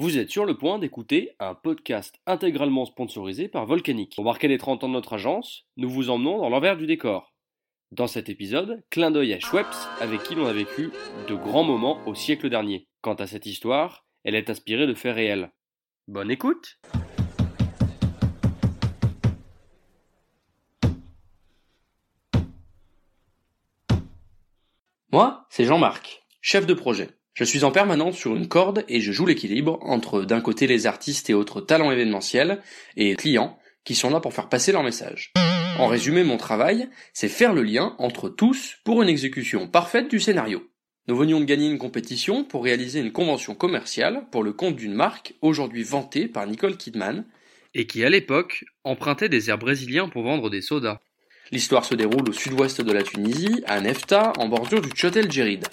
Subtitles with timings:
[0.00, 4.14] Vous êtes sur le point d'écouter un podcast intégralement sponsorisé par Volcanic.
[4.14, 7.34] Pour marquer les 30 ans de notre agence, nous vous emmenons dans l'envers du décor.
[7.92, 9.66] Dans cet épisode, clin d'œil à Schweppes
[10.00, 10.90] avec qui l'on a vécu
[11.28, 12.88] de grands moments au siècle dernier.
[13.02, 15.52] Quant à cette histoire, elle est inspirée de faits réels.
[16.08, 16.80] Bonne écoute
[25.12, 27.19] Moi, c'est Jean-Marc, chef de projet.
[27.34, 30.86] Je suis en permanence sur une corde et je joue l'équilibre entre d'un côté les
[30.86, 32.60] artistes et autres talents événementiels
[32.96, 35.32] et clients qui sont là pour faire passer leur message.
[35.78, 40.20] En résumé, mon travail, c'est faire le lien entre tous pour une exécution parfaite du
[40.20, 40.62] scénario.
[41.08, 44.94] Nous venions de gagner une compétition pour réaliser une convention commerciale pour le compte d'une
[44.94, 47.24] marque aujourd'hui vantée par Nicole Kidman
[47.74, 50.98] et qui à l'époque empruntait des airs brésiliens pour vendre des sodas.
[51.52, 55.66] L'histoire se déroule au sud-ouest de la Tunisie, à Nefta, en bordure du Chotel Djerid.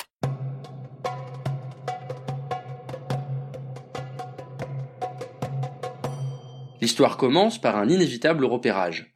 [6.80, 9.11] L'histoire commence par un inévitable repérage.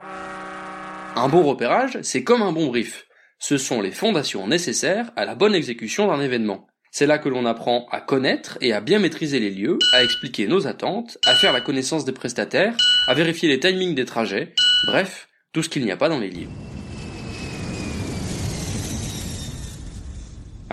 [1.15, 3.05] Un bon repérage, c'est comme un bon brief.
[3.37, 6.67] Ce sont les fondations nécessaires à la bonne exécution d'un événement.
[6.89, 10.47] C'est là que l'on apprend à connaître et à bien maîtriser les lieux, à expliquer
[10.47, 12.75] nos attentes, à faire la connaissance des prestataires,
[13.07, 14.53] à vérifier les timings des trajets,
[14.87, 16.51] bref, tout ce qu'il n'y a pas dans les livres.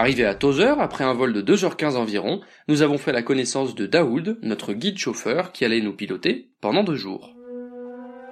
[0.00, 3.84] Arrivé à Tozer, après un vol de 2h15 environ, nous avons fait la connaissance de
[3.84, 7.34] Daoud, notre guide chauffeur qui allait nous piloter pendant deux jours.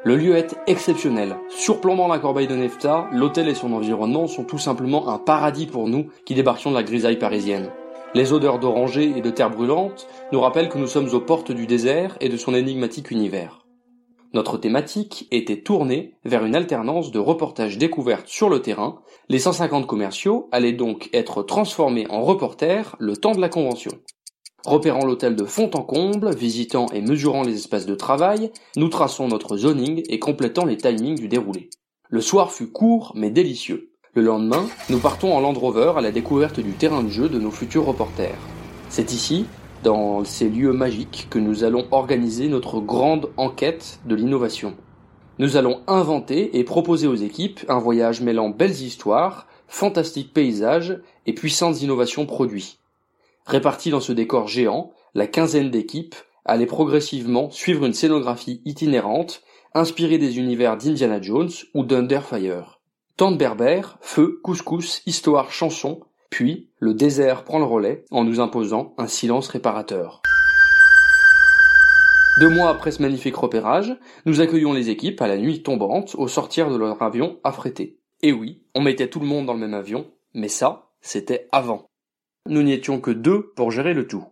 [0.04, 1.34] Le lieu est exceptionnel.
[1.48, 5.88] Surplombant la corbeille de Nefta, l'hôtel et son environnement sont tout simplement un paradis pour
[5.88, 7.72] nous qui débarquions de la grisaille parisienne.
[8.14, 11.66] Les odeurs d'oranger et de terre brûlante nous rappellent que nous sommes aux portes du
[11.66, 13.65] désert et de son énigmatique univers.
[14.32, 19.00] Notre thématique était tournée vers une alternance de reportages découvertes sur le terrain.
[19.28, 23.92] Les 150 commerciaux allaient donc être transformés en reporters le temps de la convention.
[24.64, 29.28] Repérant l'hôtel de fond en comble, visitant et mesurant les espaces de travail, nous traçons
[29.28, 31.70] notre zoning et complétons les timings du déroulé.
[32.08, 33.92] Le soir fut court mais délicieux.
[34.14, 37.38] Le lendemain, nous partons en Land Rover à la découverte du terrain de jeu de
[37.38, 38.38] nos futurs reporters.
[38.88, 39.46] C'est ici
[39.82, 44.74] dans ces lieux magiques que nous allons organiser notre grande enquête de l'innovation.
[45.38, 51.34] Nous allons inventer et proposer aux équipes un voyage mêlant belles histoires, fantastiques paysages et
[51.34, 52.78] puissantes innovations produits.
[53.44, 56.14] Répartis dans ce décor géant, la quinzaine d'équipes
[56.44, 59.42] allait progressivement suivre une scénographie itinérante,
[59.74, 62.80] inspirée des univers d'Indiana Jones ou d'Underfire.
[63.16, 66.00] Tant de berbères, feu, couscous, histoire, chanson,
[66.30, 70.22] puis, le désert prend le relais en nous imposant un silence réparateur.
[72.38, 76.28] Deux mois après ce magnifique repérage, nous accueillons les équipes à la nuit tombante au
[76.28, 77.98] sortir de leur avion affrété.
[78.22, 81.86] Et oui, on mettait tout le monde dans le même avion, mais ça, c'était avant.
[82.46, 84.24] Nous n'y étions que deux pour gérer le tout.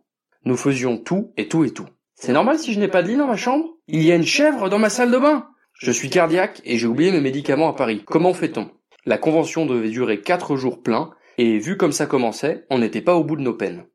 [0.44, 1.86] Nous faisions tout et tout et tout.
[2.14, 3.70] C'est normal si je n'ai pas de lit dans ma chambre?
[3.88, 6.86] Il y a une chèvre dans ma salle de bain Je suis cardiaque et j'ai
[6.86, 8.02] oublié mes médicaments à Paris.
[8.06, 8.70] Comment fait-on?
[9.06, 13.14] La convention devait durer quatre jours pleins et vu comme ça commençait, on n'était pas
[13.14, 13.86] au bout de nos peines.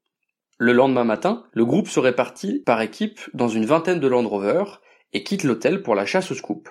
[0.58, 4.64] Le lendemain matin, le groupe se répartit par équipe dans une vingtaine de Land Rover
[5.14, 6.70] et quitte l'hôtel pour la chasse au scoop.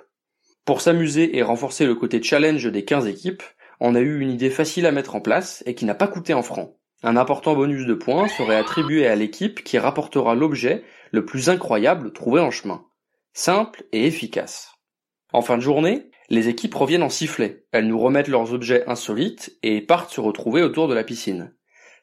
[0.64, 3.42] Pour s'amuser et renforcer le côté challenge des 15 équipes,
[3.80, 6.34] on a eu une idée facile à mettre en place et qui n'a pas coûté
[6.34, 6.76] un franc.
[7.02, 12.12] Un important bonus de points serait attribué à l'équipe qui rapportera l'objet le plus incroyable
[12.12, 12.84] trouvé en chemin.
[13.32, 14.72] Simple et efficace.
[15.32, 17.64] En fin de journée, les équipes reviennent en sifflet.
[17.72, 21.54] Elles nous remettent leurs objets insolites et partent se retrouver autour de la piscine.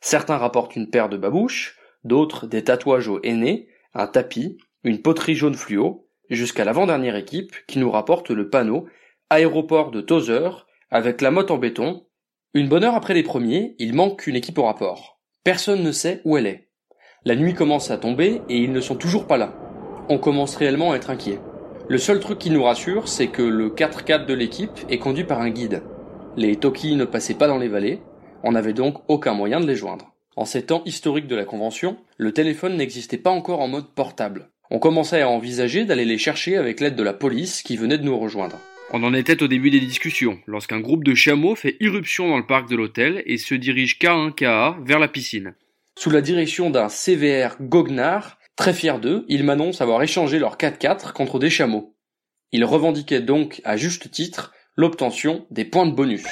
[0.02, 5.36] Certains rapportent une paire de babouches, d'autres des tatouages au henné, un tapis, une poterie
[5.36, 8.88] jaune fluo, jusqu'à l'avant-dernière équipe qui nous rapporte le panneau
[9.30, 12.06] aéroport de Tozer avec la motte en béton.
[12.54, 15.20] Une bonne heure après les premiers, il manque une équipe au rapport.
[15.44, 16.70] Personne ne sait où elle est.
[17.26, 19.54] La nuit commence à tomber et ils ne sont toujours pas là.
[20.10, 21.40] On commence réellement à être inquiet.
[21.88, 25.40] Le seul truc qui nous rassure, c'est que le 4x4 de l'équipe est conduit par
[25.40, 25.84] un guide.
[26.36, 28.00] Les Toki ne passaient pas dans les vallées,
[28.44, 30.12] on n'avait donc aucun moyen de les joindre.
[30.36, 34.50] En ces temps historiques de la Convention, le téléphone n'existait pas encore en mode portable.
[34.72, 38.04] On commençait à envisager d'aller les chercher avec l'aide de la police qui venait de
[38.04, 38.58] nous rejoindre.
[38.92, 42.48] On en était au début des discussions, lorsqu'un groupe de chameaux fait irruption dans le
[42.48, 45.54] parc de l'hôtel et se dirige K1KA vers la piscine.
[46.00, 51.12] Sous la direction d'un CVR goguenard, Très fiers d'eux, ils m'annoncent avoir échangé leur 4x4
[51.12, 51.96] contre des chameaux.
[52.52, 56.24] Ils revendiquaient donc, à juste titre, l'obtention des points de bonus.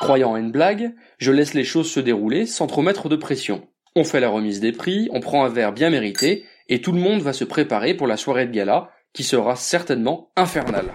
[0.00, 3.68] Croyant à une blague, je laisse les choses se dérouler sans trop mettre de pression.
[3.94, 7.00] On fait la remise des prix, on prend un verre bien mérité, et tout le
[7.00, 10.92] monde va se préparer pour la soirée de gala, qui sera certainement infernale.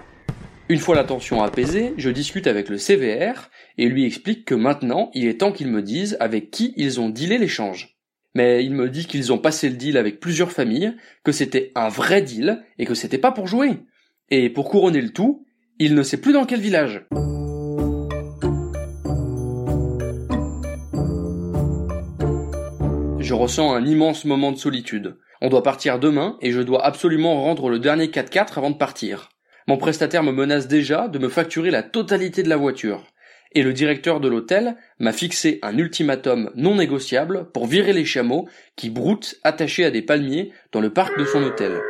[0.68, 5.10] Une fois la tension apaisée, je discute avec le CVR et lui explique que maintenant
[5.14, 7.91] il est temps qu'ils me disent avec qui ils ont dealé l'échange.
[8.34, 11.88] Mais il me dit qu'ils ont passé le deal avec plusieurs familles, que c'était un
[11.88, 13.78] vrai deal et que c'était pas pour jouer.
[14.30, 15.44] Et pour couronner le tout,
[15.78, 17.06] il ne sait plus dans quel village.
[23.18, 25.16] Je ressens un immense moment de solitude.
[25.40, 29.30] On doit partir demain et je dois absolument rendre le dernier 4x4 avant de partir.
[29.68, 33.11] Mon prestataire me menace déjà de me facturer la totalité de la voiture.
[33.54, 38.48] Et le directeur de l'hôtel m'a fixé un ultimatum non négociable pour virer les chameaux
[38.76, 41.80] qui broutent attachés à des palmiers dans le parc de son hôtel.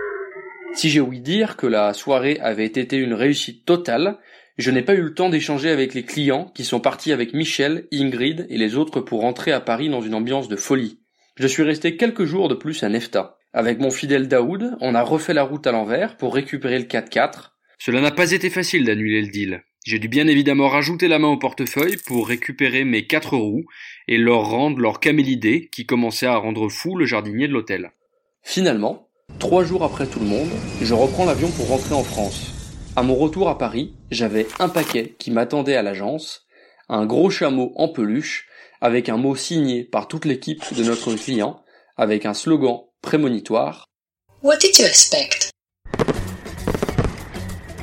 [0.74, 4.18] Si j'ai ouï dire que la soirée avait été une réussite totale,
[4.58, 7.86] je n'ai pas eu le temps d'échanger avec les clients qui sont partis avec Michel,
[7.92, 10.98] Ingrid et les autres pour rentrer à Paris dans une ambiance de folie.
[11.36, 13.38] Je suis resté quelques jours de plus à Nefta.
[13.52, 17.52] Avec mon fidèle Daoud, on a refait la route à l'envers pour récupérer le 4x4.
[17.78, 19.62] Cela n'a pas été facile d'annuler le deal.
[19.84, 23.64] J'ai dû bien évidemment rajouter la main au portefeuille pour récupérer mes quatre roues
[24.06, 27.90] et leur rendre leur camélidé qui commençait à rendre fou le jardinier de l'hôtel.
[28.42, 29.08] Finalement,
[29.40, 30.50] trois jours après tout le monde,
[30.80, 32.52] je reprends l'avion pour rentrer en France.
[32.94, 36.46] À mon retour à Paris, j'avais un paquet qui m'attendait à l'agence,
[36.88, 38.46] un gros chameau en peluche,
[38.80, 41.60] avec un mot signé par toute l'équipe de notre client,
[41.96, 43.86] avec un slogan prémonitoire.
[44.42, 45.51] What did you expect?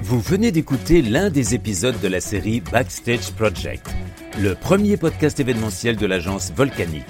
[0.09, 3.85] Vous venez d'écouter l'un des épisodes de la série Backstage Project,
[4.39, 7.03] le premier podcast événementiel de l'agence Volcanique.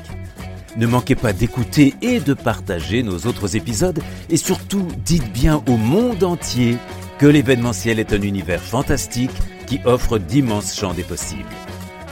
[0.76, 5.78] Ne manquez pas d'écouter et de partager nos autres épisodes et surtout dites bien au
[5.78, 6.76] monde entier
[7.20, 9.32] que l'événementiel est un univers fantastique
[9.66, 11.56] qui offre d'immenses champs des possibles.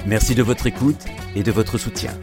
[0.05, 1.03] Merci de votre écoute
[1.35, 2.13] et de votre soutien.